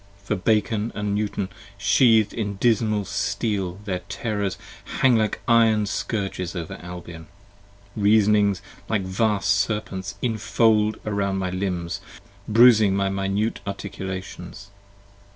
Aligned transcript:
For 0.23 0.35
Bacon 0.35 0.91
& 0.93 0.95
Newton 1.15 1.47
sheath'd 1.77 2.33
in 2.33 2.55
dismal 2.55 3.05
steel 3.05 3.75
their 3.85 3.99
terrors 4.09 4.57
hang 4.97 5.15
Like 5.15 5.41
iron 5.47 5.85
scourges 5.85 6.55
over 6.55 6.79
Albion. 6.81 7.27
Reasonings 7.95 8.63
like 8.89 9.03
vast 9.03 9.51
Serpents 9.51 10.15
Infold 10.23 10.95
around 11.05 11.37
my 11.37 11.51
limbs, 11.51 12.01
bruising 12.47 12.95
my 12.95 13.09
minute 13.09 13.59
articulations. 13.67 14.71